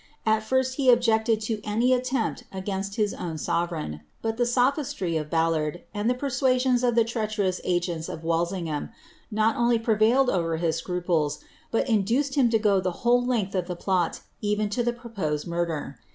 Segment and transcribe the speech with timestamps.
[0.25, 5.29] At lirat, he otijecied to uiiy attempt against his own sovereign; but the sophistry of
[5.29, 8.89] Ballard, and the persuasiotis of the treacherous agenLi nf WaUiiigliam,
[9.29, 13.61] not ovlj prevailed over his scruples, bul induced him to go the whole length li
[13.61, 15.99] the plot, even lo the proposed murder.